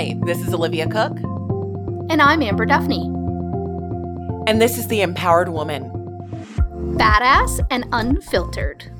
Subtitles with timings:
[0.00, 1.18] Hi, this is Olivia Cook.
[2.08, 3.04] And I'm Amber Duffney.
[4.48, 5.90] And this is The Empowered Woman.
[6.96, 8.90] Badass and unfiltered.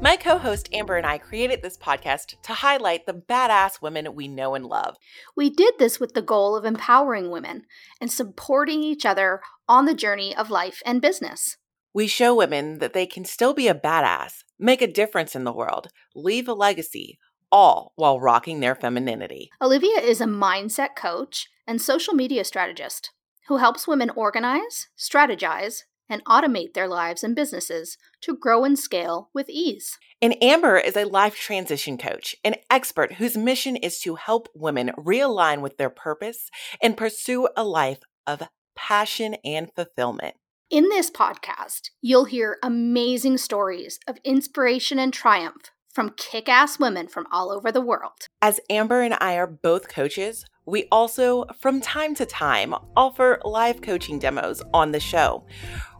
[0.00, 4.28] My co host Amber and I created this podcast to highlight the badass women we
[4.28, 4.94] know and love.
[5.34, 7.64] We did this with the goal of empowering women
[8.00, 11.56] and supporting each other on the journey of life and business.
[11.92, 15.52] We show women that they can still be a badass, make a difference in the
[15.52, 17.18] world, leave a legacy,
[17.52, 19.50] all while rocking their femininity.
[19.60, 23.12] Olivia is a mindset coach and social media strategist
[23.48, 29.30] who helps women organize, strategize, and automate their lives and businesses to grow and scale
[29.32, 29.96] with ease.
[30.20, 34.90] And Amber is a life transition coach, an expert whose mission is to help women
[34.98, 36.50] realign with their purpose
[36.82, 38.42] and pursue a life of
[38.76, 40.34] passion and fulfillment.
[40.68, 47.08] In this podcast, you'll hear amazing stories of inspiration and triumph from kick ass women
[47.08, 48.28] from all over the world.
[48.40, 53.82] As Amber and I are both coaches, we also, from time to time, offer live
[53.82, 55.44] coaching demos on the show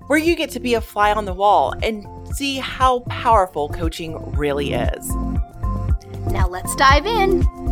[0.06, 4.16] where you get to be a fly on the wall and see how powerful coaching
[4.32, 5.14] really is.
[6.32, 7.69] Now let's dive in.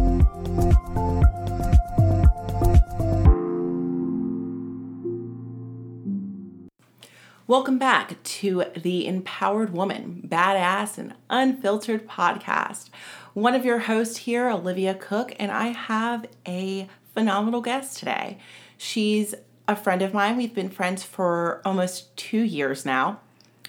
[7.49, 12.91] Welcome back to the Empowered Woman, Badass and Unfiltered podcast.
[13.33, 18.37] One of your hosts here, Olivia Cook, and I have a phenomenal guest today.
[18.77, 19.35] She's
[19.67, 20.37] a friend of mine.
[20.37, 23.21] We've been friends for almost two years now.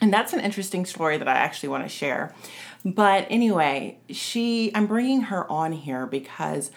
[0.02, 2.36] And that's an interesting story that I actually want to share.
[2.84, 6.70] But anyway, she, I'm bringing her on here because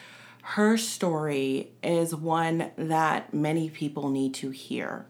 [0.43, 5.07] her story is one that many people need to hear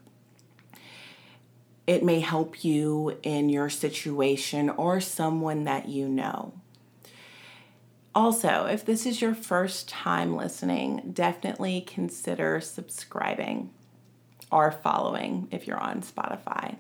[1.86, 6.55] it may help you in your situation or someone that you know.
[8.14, 13.70] Also, if this is your first time listening, definitely consider subscribing
[14.50, 16.76] or following if you're on Spotify.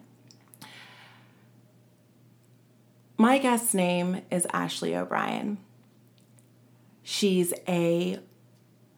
[3.16, 5.58] My guest's name is Ashley O'Brian.
[7.02, 8.18] She's a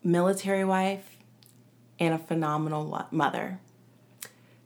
[0.03, 1.17] military wife
[1.99, 3.61] and a phenomenal mother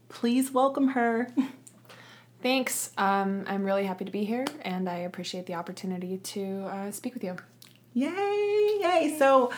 [0.08, 1.28] please welcome her.
[2.42, 2.90] Thanks.
[2.96, 7.14] Um, I'm really happy to be here, and I appreciate the opportunity to uh, speak
[7.14, 7.36] with you.
[7.94, 8.78] Yay!
[8.80, 9.16] Yay!
[9.18, 9.52] So,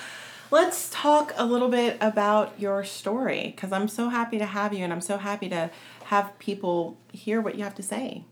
[0.51, 4.83] let's talk a little bit about your story because I'm so happy to have you,
[4.83, 5.71] and I'm so happy to
[6.05, 8.25] have people hear what you have to say.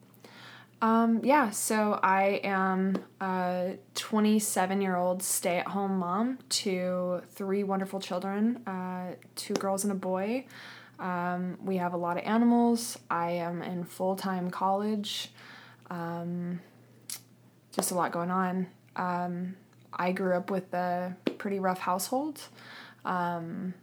[0.81, 7.65] Um, yeah, so I am a 27 year old stay at home mom to three
[7.65, 10.47] wonderful children uh, two girls and a boy.
[10.99, 12.99] Um, we have a lot of animals.
[13.11, 15.31] I am in full time college.
[15.91, 16.61] Um,
[17.73, 18.67] just a lot going on.
[18.97, 19.57] Um,
[19.93, 22.41] I grew up with a pretty rough household.
[23.05, 23.75] Um,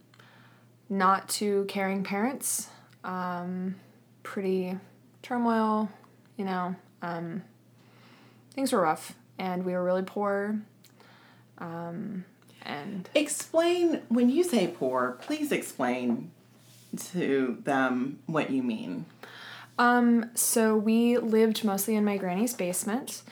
[0.88, 2.68] not too caring parents.
[3.02, 3.76] Um,
[4.22, 4.76] pretty
[5.22, 5.88] turmoil,
[6.36, 6.76] you know.
[7.02, 7.42] Um,
[8.52, 10.60] things were rough, and we were really poor.
[12.62, 15.18] and explain when you say poor.
[15.22, 16.30] Please explain
[16.96, 19.06] to them what you mean?
[19.78, 23.22] Um, so we lived mostly in my granny's basement.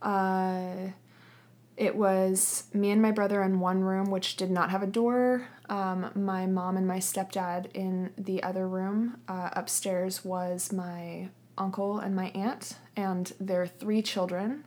[0.00, 0.90] Uh,
[1.76, 5.48] it was me and my brother in one room, which did not have a door.
[5.68, 9.18] Um, my mom and my stepdad in the other room.
[9.28, 14.64] Uh, upstairs was my uncle and my aunt and their three children,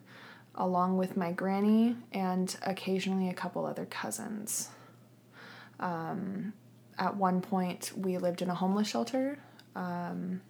[0.56, 4.70] along with my granny and occasionally a couple other cousins.
[5.80, 6.54] Um,
[6.98, 9.38] at one point we lived in a homeless shelter.
[9.76, 10.42] Um,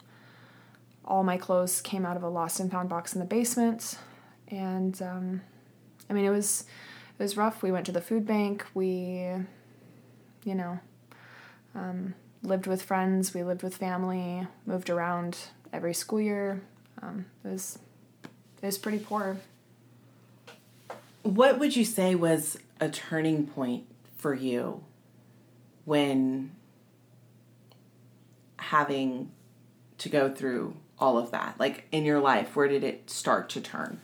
[1.04, 3.98] all my clothes came out of a lost and found box in the basement,
[4.48, 5.40] and um,
[6.10, 6.64] I mean it was
[7.18, 7.62] it was rough.
[7.62, 8.66] We went to the food bank.
[8.74, 9.26] We,
[10.44, 10.78] you know,
[11.74, 13.32] um, lived with friends.
[13.32, 14.46] We lived with family.
[14.66, 15.38] Moved around
[15.72, 16.62] every school year.
[17.02, 17.78] Um, it was
[18.62, 19.38] it was pretty poor.
[21.22, 23.84] What would you say was a turning point
[24.16, 24.84] for you
[25.86, 26.50] when
[28.58, 29.30] having
[29.96, 31.58] to go through all of that?
[31.58, 34.00] Like in your life, where did it start to turn?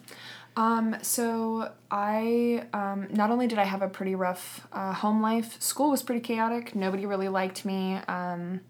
[0.56, 5.60] Um, so I um, not only did I have a pretty rough uh, home life,
[5.60, 6.74] school was pretty chaotic.
[6.74, 7.96] Nobody really liked me.
[8.08, 8.60] Um,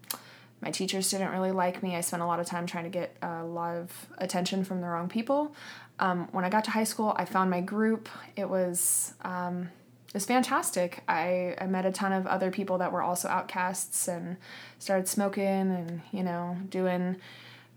[0.61, 1.95] my teachers didn't really like me.
[1.95, 4.87] I spent a lot of time trying to get a lot of attention from the
[4.87, 5.53] wrong people.
[5.99, 8.07] Um, when I got to high school, I found my group.
[8.37, 9.69] It was um,
[10.13, 11.01] it was fantastic.
[11.07, 14.37] I, I met a ton of other people that were also outcasts and
[14.77, 17.17] started smoking and, you know, doing,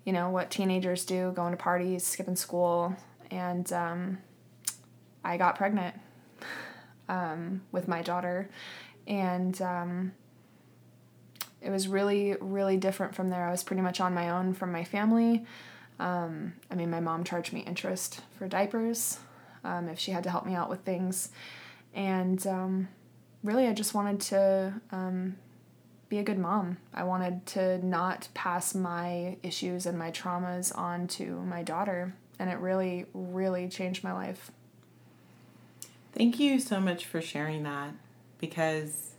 [0.05, 2.95] you know, what teenagers do, going to parties, skipping school.
[3.31, 4.19] And um,
[5.25, 5.95] I got pregnant
[7.09, 8.51] um, with my daughter.
[9.07, 10.13] and um,
[11.61, 13.47] it was really, really different from there.
[13.47, 15.45] I was pretty much on my own from my family.
[15.99, 19.19] Um, I mean, my mom charged me interest for diapers
[19.65, 21.31] um, if she had to help me out with things.
[21.97, 22.89] And um,
[23.43, 25.37] really, I just wanted to um,
[26.11, 26.77] be a good mom.
[26.93, 32.15] I wanted to not pass my issues and my traumas on to my daughter.
[32.39, 34.51] And it really, really changed my life.
[36.13, 37.95] Thank you so much for sharing that
[38.39, 39.13] because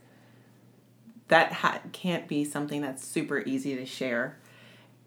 [1.26, 4.38] that ha- can't be something that's super easy to share.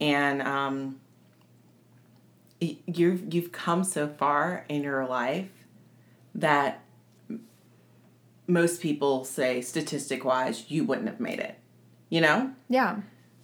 [0.01, 0.99] And um,
[2.59, 5.49] you've, you've come so far in your life
[6.35, 6.80] that
[8.51, 11.57] most people say statistic wise you wouldn't have made it
[12.09, 12.97] you know yeah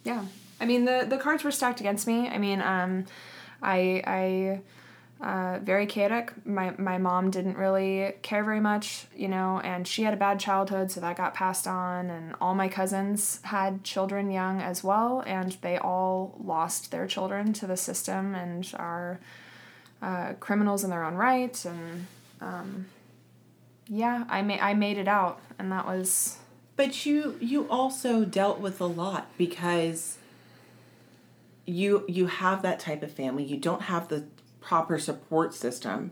[0.04, 0.26] yeah
[0.60, 3.06] i mean the the cards were stacked against me i mean um
[3.62, 4.62] i i
[5.20, 6.32] uh, very chaotic.
[6.46, 10.40] My my mom didn't really care very much, you know, and she had a bad
[10.40, 12.10] childhood, so that got passed on.
[12.10, 17.52] And all my cousins had children young as well, and they all lost their children
[17.54, 19.20] to the system and are
[20.02, 21.66] uh, criminals in their own right.
[21.66, 22.06] And
[22.40, 22.86] um,
[23.90, 26.38] yeah, I made I made it out, and that was.
[26.76, 30.18] But you you also dealt with a lot because
[31.66, 33.44] you you have that type of family.
[33.44, 34.26] You don't have the
[34.62, 36.12] proper support system.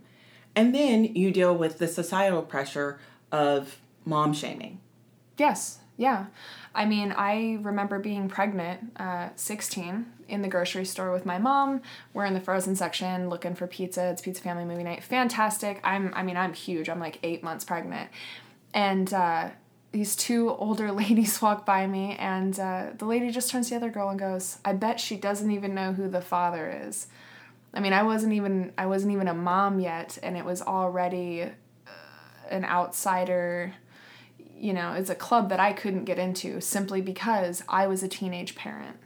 [0.56, 2.98] And then you deal with the societal pressure
[3.32, 4.80] of mom shaming.
[5.38, 6.26] Yes, yeah.
[6.74, 11.82] I mean, I remember being pregnant, uh, 16, in the grocery store with my mom.
[12.14, 14.10] We're in the frozen section looking for pizza.
[14.10, 15.04] It's Pizza Family Movie Night.
[15.04, 15.80] Fantastic.
[15.84, 16.90] I'm, I mean, I'm huge.
[16.90, 18.10] I'm like eight months pregnant.
[18.74, 19.50] And uh,
[19.92, 23.78] these two older ladies walk by me, and uh, the lady just turns to the
[23.78, 27.08] other girl and goes, I bet she doesn't even know who the father is.
[27.74, 31.44] I mean, I wasn't even I wasn't even a mom yet, and it was already
[31.44, 31.50] uh,
[32.50, 33.74] an outsider.
[34.58, 38.08] You know, it's a club that I couldn't get into simply because I was a
[38.08, 38.98] teenage parent.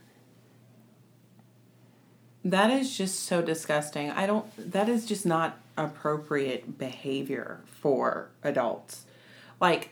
[2.45, 4.09] That is just so disgusting.
[4.11, 4.45] I don't.
[4.71, 9.05] That is just not appropriate behavior for adults.
[9.59, 9.89] Like,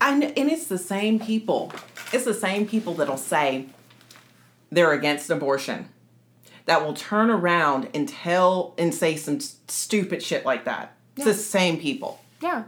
[0.00, 1.72] and and it's the same people.
[2.12, 3.66] It's the same people that'll say,
[4.70, 5.88] they're against abortion
[6.66, 10.94] that will turn around and tell and say some stupid shit like that.
[11.16, 12.20] It's the same people.
[12.40, 12.64] Yeah.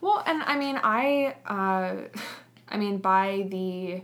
[0.00, 2.08] Well, and I mean, I, uh,
[2.68, 4.02] I mean, by the,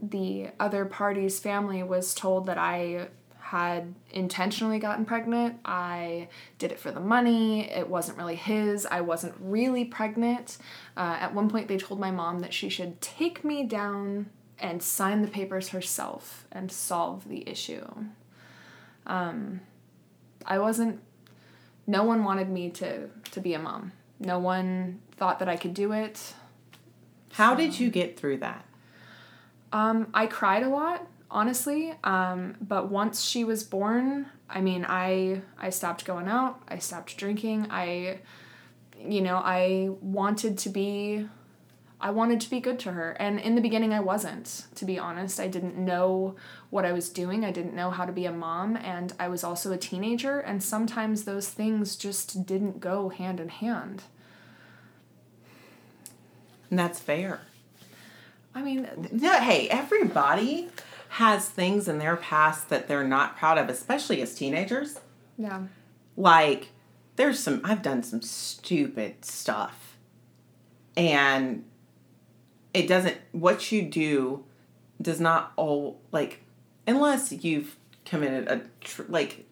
[0.00, 3.08] the other party's family was told that I
[3.54, 5.60] had intentionally gotten pregnant.
[5.64, 7.70] I did it for the money.
[7.70, 8.86] It wasn't really his.
[8.86, 10.58] I wasn't really pregnant.
[10.96, 14.82] Uh, at one point, they told my mom that she should take me down and
[14.82, 17.86] sign the papers herself and solve the issue.
[19.06, 19.60] Um,
[20.46, 21.00] I wasn't.
[21.86, 23.92] No one wanted me to to be a mom.
[24.18, 26.34] No one thought that I could do it.
[27.32, 28.64] How so, did you get through that?
[29.72, 31.92] Um, I cried a lot, honestly.
[32.04, 36.62] Um, but once she was born, I mean, I I stopped going out.
[36.68, 37.66] I stopped drinking.
[37.70, 38.20] I,
[38.98, 41.28] you know, I wanted to be
[42.04, 43.12] I wanted to be good to her.
[43.12, 45.40] And in the beginning, I wasn't, to be honest.
[45.40, 46.36] I didn't know
[46.68, 49.42] what I was doing, I didn't know how to be a mom, and I was
[49.42, 54.02] also a teenager, and sometimes those things just didn't go hand in hand.
[56.68, 57.40] And that's fair.
[58.54, 60.68] I mean, no, hey, everybody
[61.10, 65.00] has things in their past that they're not proud of, especially as teenagers.
[65.38, 65.62] Yeah.
[66.18, 66.68] Like,
[67.16, 69.96] there's some, I've done some stupid stuff.
[70.96, 71.64] And
[72.74, 74.44] it doesn't what you do
[75.00, 76.42] does not all like
[76.86, 79.46] unless you've committed a tr- like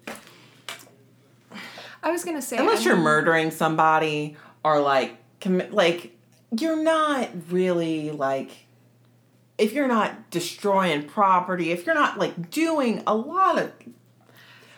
[2.03, 6.17] I was gonna say unless I you're murdering somebody or like commit like
[6.59, 8.51] you're not really like
[9.57, 13.73] if you're not destroying property if you're not like doing a lot of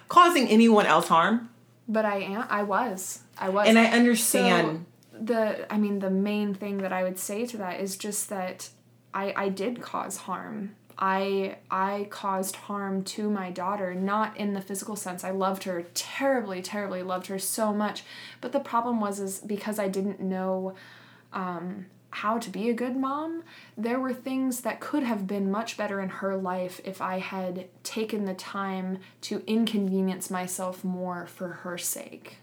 [0.08, 1.50] causing anyone else harm.
[1.88, 3.66] But I am I was I was.
[3.66, 4.86] And I understand
[5.20, 8.68] the I mean the main thing that I would say to that is just that
[9.12, 10.76] I I did cause harm.
[10.98, 15.24] I I caused harm to my daughter, not in the physical sense.
[15.24, 18.04] I loved her terribly, terribly loved her so much.
[18.40, 20.74] But the problem was is because I didn't know
[21.32, 23.42] um, how to be a good mom,
[23.76, 27.66] there were things that could have been much better in her life if I had
[27.82, 32.38] taken the time to inconvenience myself more for her sake.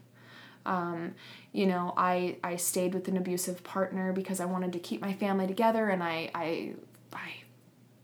[0.65, 1.15] Um,
[1.51, 5.13] you know, I I stayed with an abusive partner because I wanted to keep my
[5.13, 6.73] family together and I I
[7.13, 7.31] I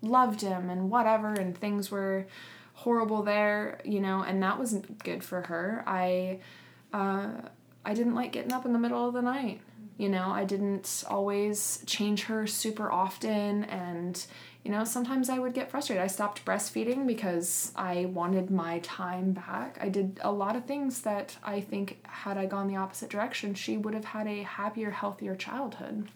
[0.02, 2.28] loved him and whatever and things were
[2.74, 5.84] horrible there, you know, and that wasn't good for her.
[5.88, 6.40] I
[6.94, 7.30] uh
[7.86, 9.62] I didn't like getting up in the middle of the night.
[9.98, 14.24] You know, I didn't always change her super often and
[14.68, 16.04] you know, sometimes I would get frustrated.
[16.04, 19.78] I stopped breastfeeding because I wanted my time back.
[19.80, 23.54] I did a lot of things that I think, had I gone the opposite direction,
[23.54, 26.10] she would have had a happier, healthier childhood.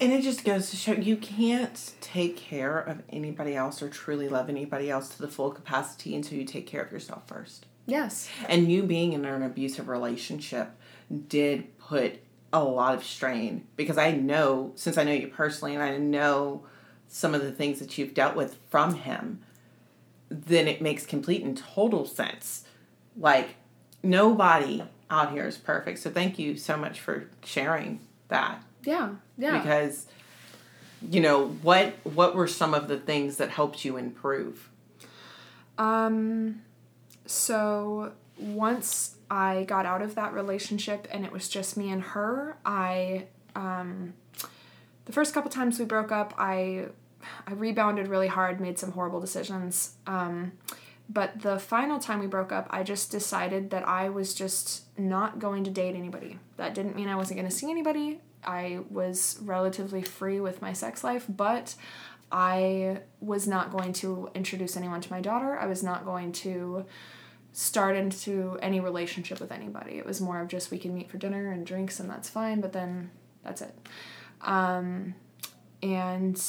[0.00, 4.28] And it just goes to show you can't take care of anybody else or truly
[4.28, 7.66] love anybody else to the full capacity until you take care of yourself first.
[7.86, 8.28] Yes.
[8.48, 10.72] And you being in an abusive relationship
[11.28, 12.18] did put
[12.54, 16.62] a lot of strain because I know, since I know you personally and I know
[17.08, 19.40] some of the things that you've dealt with from him,
[20.30, 22.64] then it makes complete and total sense.
[23.16, 23.56] Like,
[24.04, 25.98] nobody out here is perfect.
[25.98, 28.62] So, thank you so much for sharing that.
[28.84, 29.58] Yeah, yeah.
[29.58, 30.06] Because,
[31.10, 34.70] you know, what what were some of the things that helped you improve?
[35.76, 36.62] Um,
[37.26, 42.56] so once I got out of that relationship and it was just me and her,
[42.64, 44.14] I um,
[45.04, 46.86] the first couple times we broke up, I
[47.46, 49.96] I rebounded really hard, made some horrible decisions.
[50.06, 50.52] Um,
[51.08, 55.38] but the final time we broke up, I just decided that I was just not
[55.38, 56.38] going to date anybody.
[56.56, 58.20] That didn't mean I wasn't going to see anybody.
[58.42, 61.74] I was relatively free with my sex life, but
[62.32, 65.58] I was not going to introduce anyone to my daughter.
[65.58, 66.84] I was not going to
[67.54, 69.96] start into any relationship with anybody.
[69.96, 72.60] It was more of just we can meet for dinner and drinks and that's fine,
[72.60, 73.12] but then
[73.44, 73.74] that's it.
[74.42, 75.14] Um,
[75.80, 76.42] and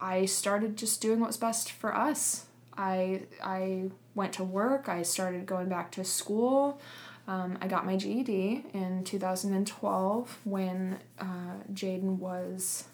[0.00, 2.46] I started just doing what was best for us.
[2.78, 4.88] I I went to work.
[4.88, 6.80] I started going back to school.
[7.26, 11.24] Um, I got my GED in 2012 when uh,
[11.72, 12.84] Jaden was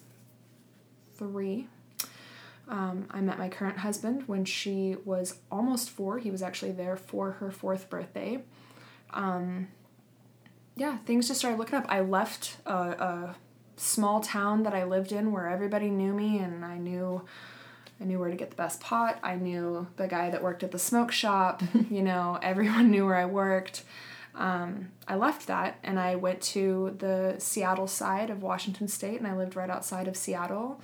[1.17, 1.67] three.
[2.67, 6.19] Um, I met my current husband when she was almost four.
[6.19, 8.41] He was actually there for her fourth birthday.
[9.13, 9.67] Um,
[10.75, 11.85] yeah, things just started looking up.
[11.89, 13.35] I left a, a
[13.75, 17.23] small town that I lived in where everybody knew me and I knew
[18.01, 19.19] I knew where to get the best pot.
[19.23, 21.61] I knew the guy that worked at the smoke shop.
[21.89, 23.83] you know, everyone knew where I worked.
[24.35, 29.27] Um, I left that and I went to the Seattle side of Washington State and
[29.27, 30.81] I lived right outside of Seattle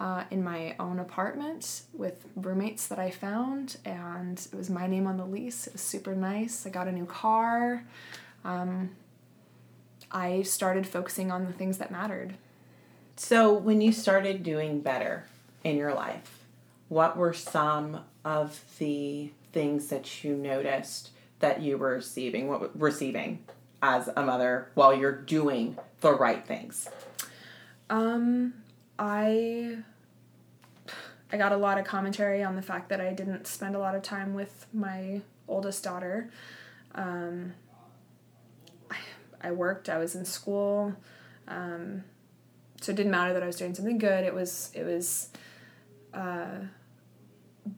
[0.00, 5.06] uh, in my own apartment with roommates that I found, and it was my name
[5.06, 5.66] on the lease.
[5.66, 6.66] It was super nice.
[6.66, 7.84] I got a new car.
[8.42, 8.92] Um,
[10.10, 12.34] I started focusing on the things that mattered.
[13.16, 15.24] So, when you started doing better
[15.64, 16.46] in your life,
[16.88, 23.44] what were some of the things that you noticed that you were receiving, what receiving
[23.82, 26.88] as a mother while you're doing the right things?
[27.90, 28.54] Um,
[28.98, 29.78] I
[31.32, 33.94] I got a lot of commentary on the fact that I didn't spend a lot
[33.94, 36.30] of time with my oldest daughter.
[36.94, 37.54] Um,
[38.90, 38.96] I,
[39.42, 39.88] I worked.
[39.88, 40.94] I was in school,
[41.46, 42.04] um,
[42.80, 44.24] so it didn't matter that I was doing something good.
[44.24, 45.28] It was it was
[46.12, 46.58] uh,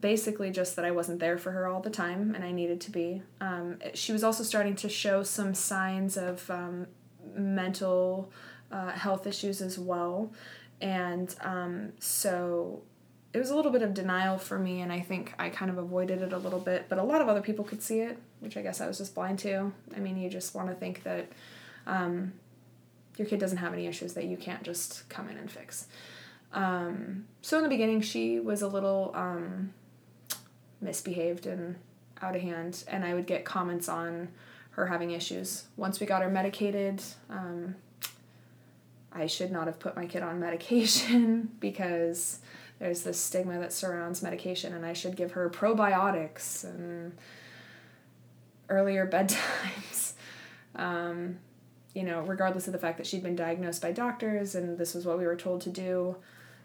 [0.01, 2.91] basically just that I wasn't there for her all the time, and I needed to
[2.91, 3.21] be.
[3.39, 6.87] Um, she was also starting to show some signs of um,
[7.35, 8.31] mental
[8.71, 10.31] uh, health issues as well
[10.83, 12.81] and um, so
[13.33, 15.79] it was a little bit of denial for me, and I think I kind of
[15.79, 16.85] avoided it a little bit.
[16.87, 19.15] But a lot of other people could see it, which I guess I was just
[19.15, 19.73] blind to.
[19.95, 21.31] I mean, you just want to think that
[21.87, 22.33] um,
[23.17, 25.87] your kid doesn't have any issues that you can't just come in and fix.
[26.53, 29.73] Um, so in the beginning, she was a little um,
[30.79, 31.75] misbehaved and
[32.21, 34.29] out of hand, and I would get comments on
[34.71, 35.65] her having issues.
[35.75, 37.75] Once we got her medicated, um,
[39.11, 42.39] I should not have put my kid on medication because
[42.83, 47.13] there's this stigma that surrounds medication, and I should give her probiotics and
[48.67, 50.11] earlier bedtimes.
[50.75, 51.37] Um,
[51.95, 55.05] you know, regardless of the fact that she'd been diagnosed by doctors and this was
[55.05, 56.17] what we were told to do.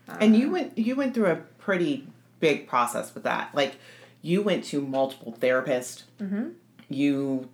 [0.08, 2.08] Um, and you went you went through a pretty
[2.40, 3.54] big process with that.
[3.54, 3.76] Like
[4.20, 6.02] you went to multiple therapists.
[6.20, 6.48] Mm-hmm.
[6.88, 7.48] You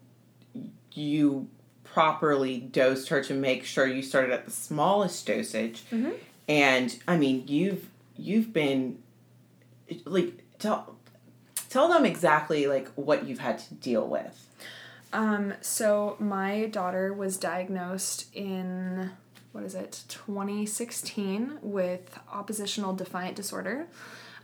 [0.92, 1.49] you
[1.83, 5.83] properly dosed her to make sure you started at the smallest dosage.
[5.90, 6.12] Mm-hmm.
[6.49, 8.99] And I mean, you've you've been
[10.04, 10.97] like tell
[11.68, 14.49] tell them exactly like what you've had to deal with.
[15.12, 19.11] Um, so my daughter was diagnosed in
[19.52, 23.87] what is it 2016 with oppositional defiant disorder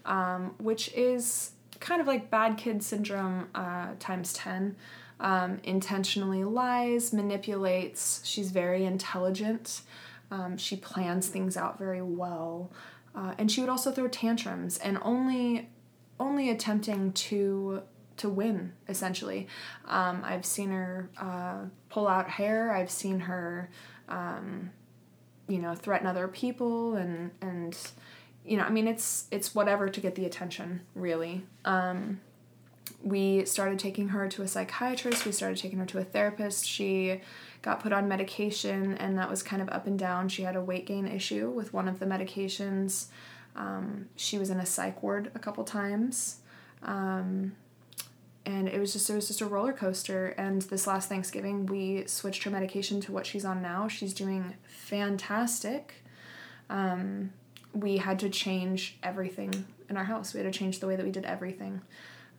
[0.05, 4.77] um, which is kind of like bad kid syndrome uh, times 10
[5.21, 8.23] um, intentionally lies, manipulates.
[8.25, 9.83] She's very intelligent.
[10.31, 12.71] Um, she plans things out very well.
[13.15, 15.69] Uh, and she would also throw tantrums and only
[16.19, 17.83] only attempting to
[18.19, 19.49] to win essentially.
[19.87, 22.73] Um, I've seen her uh, pull out hair.
[22.73, 23.71] I've seen her,
[24.09, 24.71] um,
[25.49, 27.77] you know, threaten other people and and
[28.45, 31.45] you know, I mean, it's it's whatever to get the attention, really.
[31.65, 32.21] Um,
[33.03, 35.25] we started taking her to a psychiatrist.
[35.25, 36.67] We started taking her to a therapist.
[36.67, 37.21] She
[37.63, 40.29] got put on medication, and that was kind of up and down.
[40.29, 43.07] She had a weight gain issue with one of the medications.
[43.57, 46.39] Um, she was in a psych ward a couple times.
[46.83, 47.57] Um,
[48.47, 52.07] and it was just it was just a roller coaster and this last thanksgiving we
[52.07, 56.03] switched her medication to what she's on now she's doing fantastic
[56.71, 57.33] um,
[57.75, 60.33] we had to change everything in our house.
[60.33, 61.83] We had to change the way that we did everything.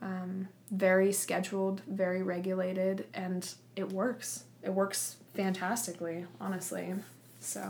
[0.02, 4.46] Um, very scheduled, very regulated, and it works.
[4.64, 6.94] It works fantastically, honestly.
[7.40, 7.64] So,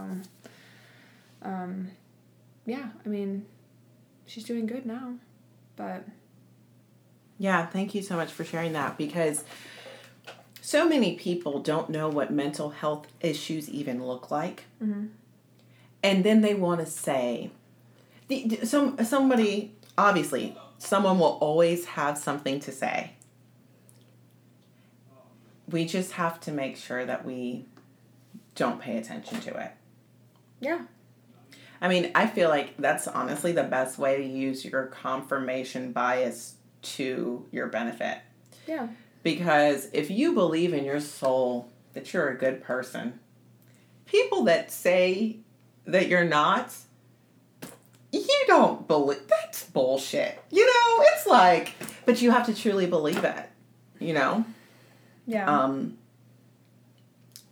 [1.42, 1.92] um,
[2.66, 3.46] yeah, I mean,
[4.26, 5.16] she's doing good now,
[5.76, 6.04] but.
[7.38, 9.44] Yeah, thank you so much for sharing that because
[10.62, 14.66] so many people don't know what mental health issues even look like.
[14.84, 15.08] Mm-hmm
[16.04, 17.52] and then they want to say
[18.28, 23.12] the, some somebody obviously someone will always have something to say
[25.72, 27.66] we just have to make sure that we
[28.56, 29.72] don't pay attention to it
[30.60, 30.82] yeah
[31.82, 36.56] i mean i feel like that's honestly the best way to use your confirmation bias
[36.82, 38.20] to your benefit
[38.68, 38.88] yeah
[39.24, 43.20] because if you believe in your soul that you're a good person
[44.12, 45.38] people that say
[45.86, 46.74] that you're not,
[48.12, 50.38] you don't believe that's bullshit.
[50.52, 51.74] You know, it's like,
[52.06, 53.50] but you have to truly believe it.
[54.00, 54.46] You know.
[55.26, 55.46] Yeah.
[55.46, 55.98] Um.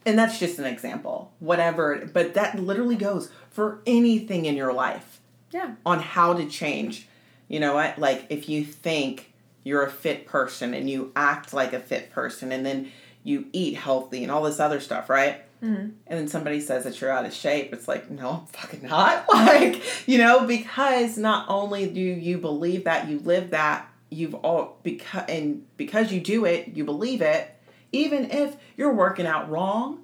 [0.06, 1.34] And that's just an example.
[1.40, 5.20] Whatever, but that literally goes for anything in your life.
[5.52, 5.76] Yeah.
[5.86, 7.08] On how to change.
[7.48, 8.00] You know what?
[8.00, 9.34] Like if you think
[9.64, 12.92] you're a fit person and you act like a fit person and then
[13.24, 15.44] you eat healthy and all this other stuff, right?
[15.64, 15.90] Mm-hmm.
[16.08, 17.74] And then somebody says that you're out of shape.
[17.74, 19.26] It's like, no, I'm fucking not.
[19.34, 24.78] Like, you know, because not only do you believe that, you live that, you've all
[24.84, 27.54] because and because you do it, you believe it.
[27.92, 30.04] Even if you're working out wrong,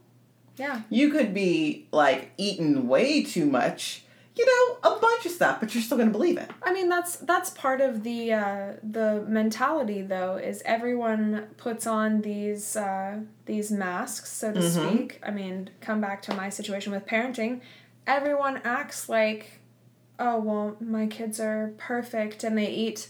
[0.58, 4.06] yeah, you could be like eating way too much
[4.38, 6.50] you know, a bunch of stuff, but you're still going to believe it.
[6.62, 12.22] I mean, that's that's part of the uh, the mentality, though, is everyone puts on
[12.22, 14.90] these uh, these masks, so to mm-hmm.
[14.90, 15.20] speak.
[15.24, 17.62] I mean, come back to my situation with parenting.
[18.06, 19.62] Everyone acts like,
[20.20, 23.08] oh well, my kids are perfect, and they eat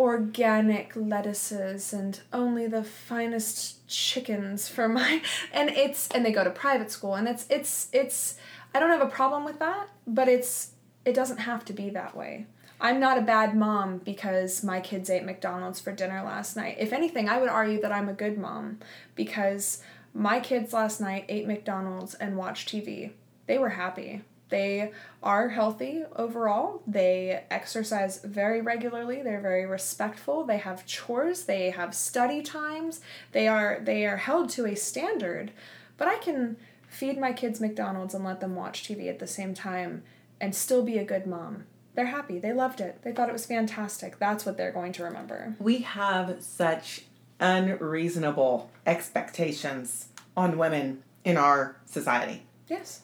[0.00, 5.20] organic lettuces and only the finest chickens for my
[5.52, 8.36] and it's and they go to private school and it's it's it's
[8.74, 10.72] I don't have a problem with that, but it's
[11.04, 12.46] it doesn't have to be that way.
[12.80, 16.76] I'm not a bad mom because my kids ate McDonald's for dinner last night.
[16.78, 18.78] If anything, I would argue that I'm a good mom
[19.14, 19.82] because
[20.14, 23.10] my kids last night ate McDonald's and watched TV.
[23.46, 24.22] They were happy.
[24.50, 26.82] They are healthy overall.
[26.86, 29.22] They exercise very regularly.
[29.22, 30.44] They're very respectful.
[30.44, 31.44] They have chores.
[31.44, 33.00] They have study times.
[33.32, 35.52] They are they are held to a standard.
[35.96, 36.56] But I can
[36.88, 40.02] feed my kids McDonald's and let them watch TV at the same time
[40.40, 41.64] and still be a good mom.
[41.94, 42.38] They're happy.
[42.38, 43.02] They loved it.
[43.02, 44.18] They thought it was fantastic.
[44.18, 45.54] That's what they're going to remember.
[45.58, 47.04] We have such
[47.38, 52.44] unreasonable expectations on women in our society.
[52.68, 53.02] Yes.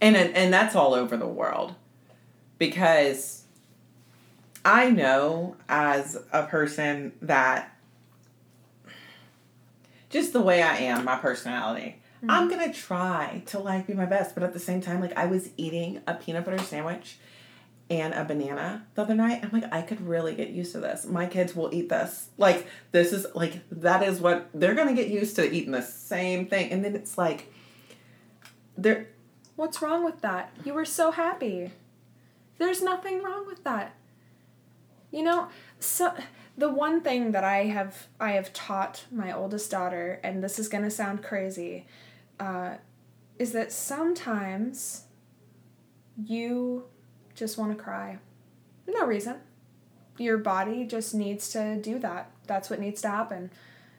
[0.00, 1.74] And and that's all over the world.
[2.58, 3.44] Because
[4.64, 7.76] I know as a person that
[10.08, 12.30] just the way I am, my personality, Mm-hmm.
[12.30, 15.26] I'm gonna try to like be my best, but at the same time, like I
[15.26, 17.18] was eating a peanut butter sandwich
[17.90, 19.44] and a banana the other night.
[19.44, 21.04] I'm like, I could really get used to this.
[21.04, 22.30] My kids will eat this.
[22.38, 26.46] Like this is like that is what they're gonna get used to eating the same
[26.46, 26.72] thing.
[26.72, 27.52] And then it's like
[28.78, 29.08] they're
[29.56, 30.52] What's wrong with that?
[30.64, 31.72] You were so happy.
[32.58, 33.96] There's nothing wrong with that.
[35.10, 35.48] You know,
[35.80, 36.14] so
[36.58, 40.68] the one thing that I have I have taught my oldest daughter, and this is
[40.68, 41.86] gonna sound crazy,
[42.38, 42.74] uh,
[43.38, 45.04] is that sometimes
[46.22, 46.84] you
[47.34, 48.18] just want to cry.
[48.86, 49.36] No reason.
[50.18, 52.30] Your body just needs to do that.
[52.46, 53.50] That's what needs to happen.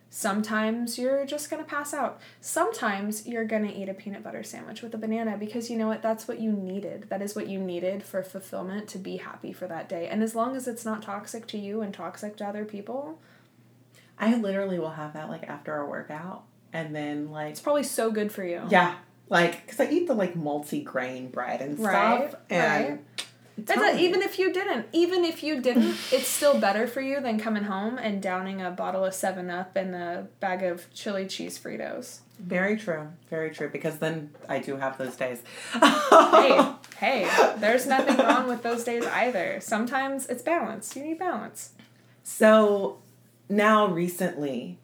[0.09, 2.19] Sometimes you're just going to pass out.
[2.39, 5.87] Sometimes you're going to eat a peanut butter sandwich with a banana because you know
[5.87, 6.01] what?
[6.01, 7.07] That's what you needed.
[7.09, 10.07] That is what you needed for fulfillment to be happy for that day.
[10.07, 13.19] And as long as it's not toxic to you and toxic to other people.
[14.19, 16.43] I literally will have that like after a workout
[16.73, 18.63] and then like it's probably so good for you.
[18.69, 18.95] Yeah,
[19.29, 23.03] like because I eat the like multi grain bread and stuff, right, and right.
[23.57, 27.19] That's a, even if you didn't, even if you didn't, it's still better for you
[27.19, 31.25] than coming home and downing a bottle of Seven Up and a bag of chili
[31.25, 32.19] cheese Fritos.
[32.39, 33.07] Very true.
[33.29, 33.69] Very true.
[33.69, 35.41] Because then I do have those days.
[35.73, 39.59] hey, hey, there's nothing wrong with those days either.
[39.59, 40.95] Sometimes it's balance.
[40.95, 41.71] You need balance.
[42.23, 42.99] So
[43.49, 44.77] now recently,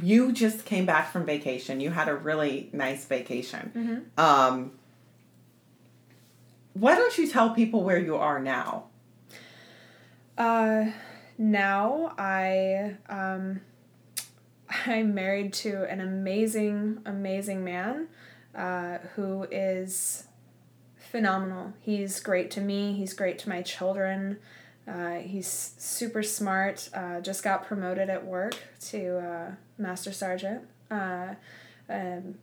[0.00, 1.80] you just came back from vacation.
[1.80, 3.72] You had a really nice vacation.
[3.74, 4.20] Mm-hmm.
[4.20, 4.72] Um,
[6.74, 8.84] why don't you tell people where you are now?
[10.36, 10.86] Uh,
[11.38, 13.60] now I um,
[14.86, 18.08] I'm married to an amazing, amazing man,
[18.54, 20.26] uh, who is
[20.96, 21.74] phenomenal.
[21.80, 22.94] He's great to me.
[22.94, 24.38] He's great to my children.
[24.88, 26.88] Uh, he's super smart.
[26.92, 28.56] Uh, just got promoted at work
[28.88, 30.62] to uh, master sergeant.
[30.90, 31.34] Uh,
[31.88, 32.36] um,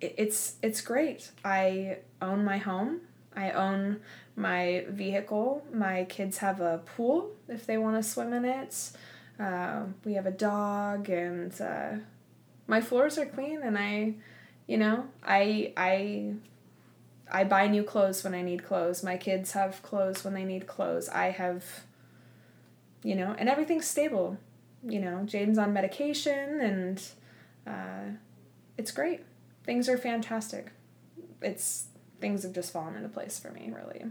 [0.00, 1.30] it, it's it's great.
[1.44, 3.00] I own my home.
[3.36, 4.00] I own
[4.36, 5.64] my vehicle.
[5.72, 8.90] My kids have a pool if they want to swim in it.
[9.38, 11.92] Uh, we have a dog, and uh,
[12.66, 13.62] my floors are clean.
[13.62, 14.14] And I,
[14.66, 16.34] you know, I I
[17.30, 19.02] I buy new clothes when I need clothes.
[19.02, 21.08] My kids have clothes when they need clothes.
[21.08, 21.64] I have,
[23.02, 24.38] you know, and everything's stable.
[24.86, 27.02] You know, Jaden's on medication, and
[27.66, 28.16] uh,
[28.76, 29.22] it's great.
[29.64, 30.72] Things are fantastic.
[31.40, 31.86] It's
[32.24, 34.02] things have just fallen into place for me, really.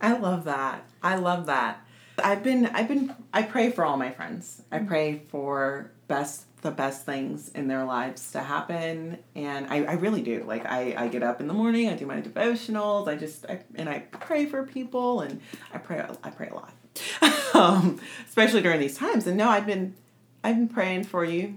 [0.00, 0.84] I love that.
[1.02, 1.84] I love that.
[2.22, 4.62] I've been I've been I pray for all my friends.
[4.70, 9.92] I pray for best the best things in their lives to happen and I, I
[9.94, 10.44] really do.
[10.46, 13.58] Like I, I get up in the morning, I do my devotionals, I just I,
[13.74, 15.40] and I pray for people and
[15.74, 16.72] I pray I pray a lot.
[17.54, 19.26] um, especially during these times.
[19.26, 19.96] And no, I've been
[20.44, 21.56] I've been praying for you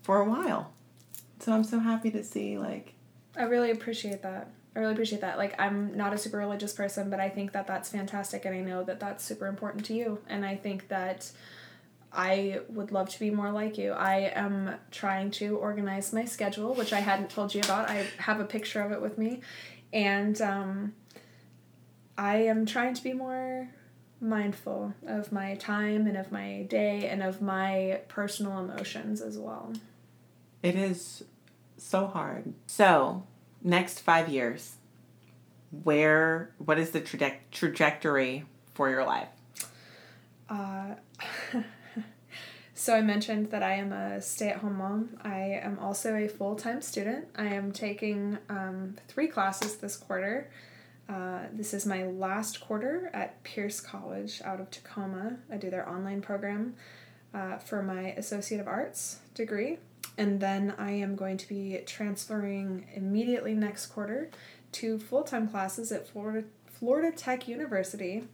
[0.00, 0.72] for a while.
[1.40, 2.94] So I'm so happy to see like
[3.36, 4.50] I really appreciate that.
[4.80, 5.36] I really appreciate that.
[5.36, 8.60] Like, I'm not a super religious person, but I think that that's fantastic, and I
[8.60, 10.20] know that that's super important to you.
[10.26, 11.30] And I think that
[12.10, 13.92] I would love to be more like you.
[13.92, 17.90] I am trying to organize my schedule, which I hadn't told you about.
[17.90, 19.42] I have a picture of it with me,
[19.92, 20.94] and um,
[22.16, 23.68] I am trying to be more
[24.18, 29.74] mindful of my time and of my day and of my personal emotions as well.
[30.62, 31.22] It is
[31.76, 32.54] so hard.
[32.66, 33.24] So,
[33.62, 34.76] next five years,
[35.82, 38.44] where, what is the traje- trajectory
[38.74, 39.28] for your life?
[40.48, 40.94] Uh,
[42.74, 45.10] so I mentioned that I am a stay-at-home mom.
[45.22, 47.26] I am also a full-time student.
[47.36, 50.50] I am taking um, three classes this quarter.
[51.08, 55.38] Uh, this is my last quarter at Pierce College out of Tacoma.
[55.52, 56.74] I do their online program
[57.34, 59.78] uh, for my Associate of Arts degree.
[60.18, 64.30] And then I am going to be transferring immediately next quarter
[64.72, 68.24] to full time classes at Florida, Florida Tech University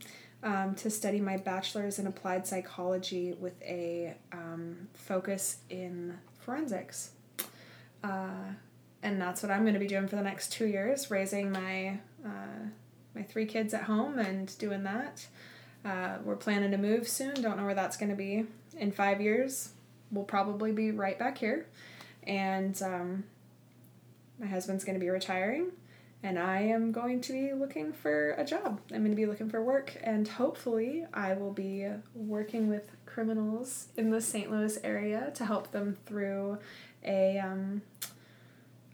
[0.43, 7.11] um, to study my bachelor's in applied psychology with a um, focus in forensics.
[8.05, 8.53] Uh,
[9.03, 11.99] and that's what I'm going to be doing for the next two years, raising my
[12.25, 12.69] uh,
[13.15, 15.27] my three kids at home and doing that.
[15.85, 17.35] Uh, we're planning to move soon.
[17.41, 19.71] Don't know where that's going to be in five years.
[20.11, 21.67] We'll probably be right back here,
[22.25, 23.25] and um,
[24.39, 25.73] my husband's going to be retiring,
[26.23, 28.81] and I am going to be looking for a job.
[28.93, 33.89] I'm going to be looking for work, and hopefully, I will be working with criminals
[33.97, 34.51] in the St.
[34.51, 36.59] Louis area to help them through
[37.05, 37.83] a um,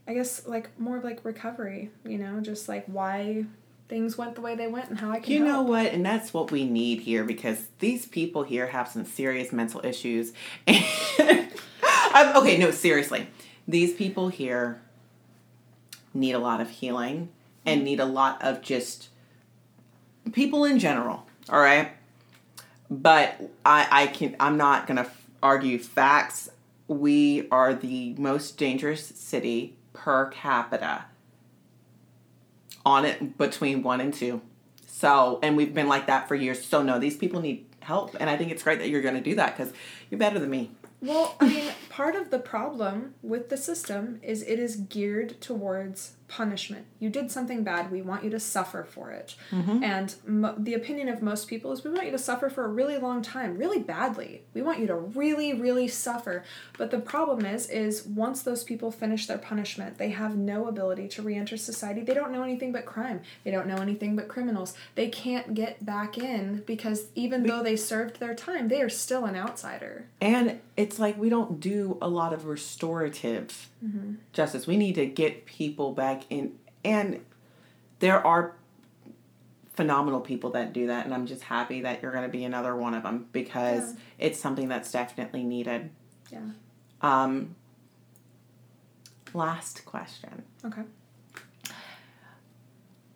[0.06, 3.44] I guess like more of like recovery, you know, just like why
[3.88, 5.48] things went the way they went and how I can You help.
[5.50, 5.86] know what?
[5.86, 10.32] And that's what we need here because these people here have some serious mental issues.
[10.68, 11.48] I'm,
[12.14, 13.28] um, okay, no, seriously.
[13.66, 14.80] These people here
[16.14, 17.28] need a lot of healing
[17.64, 17.84] and mm-hmm.
[17.84, 19.08] need a lot of just
[20.32, 21.92] people in general, all right?
[22.90, 25.10] But I, I can I'm not gonna
[25.42, 26.50] argue facts.
[26.88, 31.04] We are the most dangerous city per capita
[32.84, 34.40] on it between one and two.
[34.86, 36.64] So, and we've been like that for years.
[36.64, 38.16] So, no, these people need help.
[38.20, 39.72] And I think it's great that you're going to do that because
[40.10, 40.70] you're better than me.
[41.00, 46.12] Well, I mean, part of the problem with the system is it is geared towards
[46.28, 46.86] punishment.
[46.98, 49.34] You did something bad, we want you to suffer for it.
[49.50, 49.84] Mm-hmm.
[49.84, 52.68] And mo- the opinion of most people is we want you to suffer for a
[52.68, 54.42] really long time, really badly.
[54.54, 56.44] We want you to really, really suffer.
[56.78, 61.08] But the problem is, is once those people finish their punishment, they have no ability
[61.08, 62.02] to reenter society.
[62.02, 63.20] They don't know anything but crime.
[63.44, 64.74] They don't know anything but criminals.
[64.94, 69.24] They can't get back in because even though they served their time, they are still
[69.24, 70.06] an outsider.
[70.20, 74.14] And it's like we don't do a lot of restorative mm-hmm.
[74.32, 74.66] justice.
[74.66, 76.58] We need to get people back in.
[76.84, 77.20] And
[77.98, 78.54] there are
[79.74, 82.76] phenomenal people that do that and i'm just happy that you're going to be another
[82.76, 83.98] one of them because Yeah.
[84.18, 85.88] it's something that's definitely needed
[86.30, 86.40] Yeah.
[87.00, 87.56] um
[89.32, 90.82] last question Okay.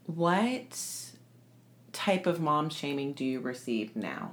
[0.07, 1.13] what
[1.93, 4.33] type of mom shaming do you receive now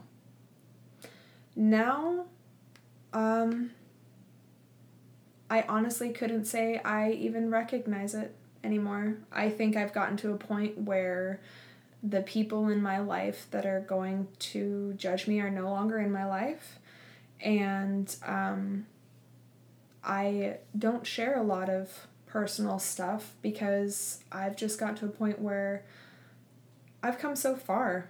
[1.58, 2.26] Now,
[3.12, 3.72] um,
[5.50, 9.18] I honestly couldn't say I even recognize it anymore.
[9.32, 11.40] I think I've gotten to a point where
[12.02, 16.12] the people in my life that are going to judge me are no longer in
[16.12, 16.80] my life.
[17.40, 18.86] And um,
[20.04, 25.40] I don't share a lot of personal stuff because I've just got to a point
[25.40, 25.86] where
[27.02, 28.10] I've come so far.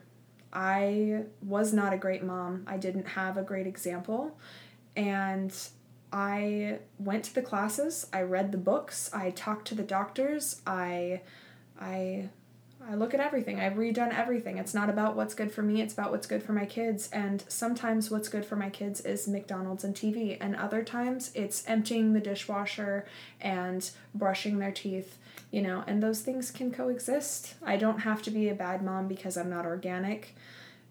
[0.52, 2.64] I was not a great mom.
[2.68, 4.38] I didn't have a great example.
[4.96, 5.56] And
[6.14, 11.22] I went to the classes, I read the books, I talked to the doctors, I
[11.82, 12.30] I
[12.90, 13.62] I look at everything.
[13.62, 14.58] I've redone everything.
[14.58, 17.10] It's not about what's good for me, it's about what's good for my kids.
[17.12, 21.64] And sometimes what's good for my kids is McDonald's and TV, and other times it's
[21.68, 23.06] emptying the dishwasher
[23.40, 25.18] and brushing their teeth,
[25.50, 27.56] you know, and those things can coexist.
[27.64, 30.36] I don't have to be a bad mom because I'm not organic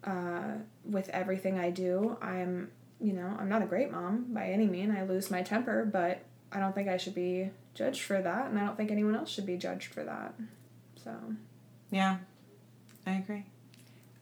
[0.05, 0.55] uh,
[0.85, 2.17] with everything I do.
[2.23, 2.71] I'm,
[3.03, 4.91] you know, I'm not a great mom by any mean.
[4.91, 8.59] I lose my temper, but I don't think I should be judged for that, and
[8.59, 10.35] I don't think anyone else should be judged for that.
[11.03, 11.13] So.
[11.91, 12.19] Yeah,
[13.07, 13.45] I agree.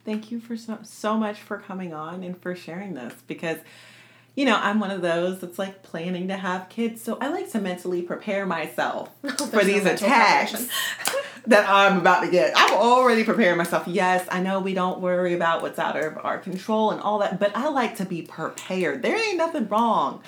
[0.05, 3.59] Thank you for so so much for coming on and for sharing this because
[4.35, 7.51] you know, I'm one of those that's like planning to have kids, so I like
[7.53, 10.69] to mentally prepare myself for There's no these attacks
[11.47, 12.53] that I'm about to get.
[12.57, 13.87] I'm already preparing myself.
[13.87, 17.41] Yes, I know we don't worry about what's out of our control and all that,
[17.41, 19.03] but I like to be prepared.
[19.03, 20.23] There ain't nothing wrong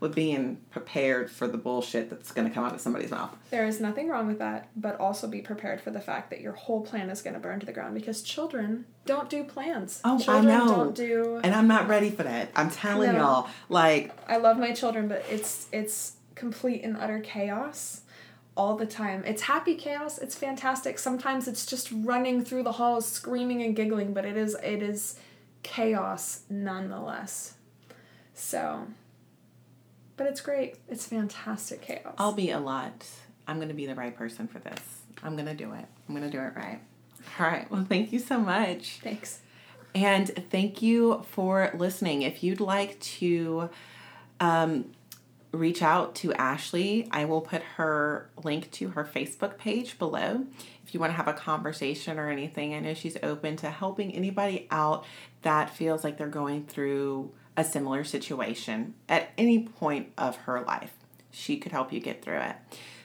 [0.00, 3.34] with being prepared for the bullshit that's going to come out of somebody's mouth.
[3.50, 6.52] There is nothing wrong with that, but also be prepared for the fact that your
[6.52, 10.00] whole plan is going to burn to the ground because children don't do plans.
[10.04, 10.66] Oh, I know.
[10.66, 11.40] don't do.
[11.42, 12.50] And I'm not ready for that.
[12.54, 13.18] I'm telling No.
[13.18, 18.02] y'all, like I love my children, but it's it's complete and utter chaos
[18.56, 19.22] all the time.
[19.24, 20.18] It's happy chaos.
[20.18, 20.98] It's fantastic.
[20.98, 25.18] Sometimes it's just running through the halls screaming and giggling, but it is it is
[25.62, 27.54] chaos nonetheless.
[28.34, 28.86] So
[30.16, 30.76] but it's great.
[30.88, 32.14] It's fantastic chaos.
[32.18, 33.06] I'll be a lot.
[33.46, 34.80] I'm going to be the right person for this.
[35.22, 35.86] I'm going to do it.
[36.08, 36.80] I'm going to do it right.
[37.38, 37.70] All right.
[37.70, 38.98] Well, thank you so much.
[39.02, 39.40] Thanks.
[39.94, 42.22] And thank you for listening.
[42.22, 43.70] If you'd like to
[44.40, 44.92] um,
[45.52, 50.44] reach out to Ashley, I will put her link to her Facebook page below.
[50.84, 54.14] If you want to have a conversation or anything, I know she's open to helping
[54.14, 55.04] anybody out
[55.42, 60.92] that feels like they're going through a similar situation at any point of her life.
[61.30, 62.56] She could help you get through it.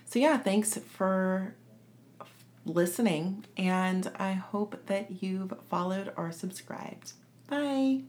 [0.05, 1.55] So, yeah, thanks for
[2.65, 7.13] listening, and I hope that you've followed or subscribed.
[7.47, 8.01] Bye.